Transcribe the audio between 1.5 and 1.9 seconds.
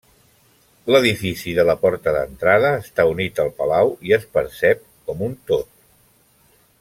de la